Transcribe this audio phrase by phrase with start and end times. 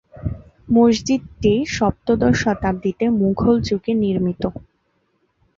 [0.69, 4.43] মসজিদটি সপ্তদশ শতাব্দীতে মুঘল যুগে নির্মিত।